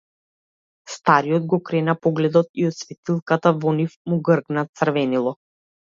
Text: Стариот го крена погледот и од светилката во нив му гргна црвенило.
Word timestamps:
Стариот 0.93 1.43
го 1.51 1.59
крена 1.69 1.95
погледот 2.07 2.49
и 2.63 2.67
од 2.71 2.79
светилката 2.79 3.55
во 3.61 3.77
нив 3.81 3.95
му 4.11 4.19
гргна 4.31 4.65
црвенило. 4.81 5.35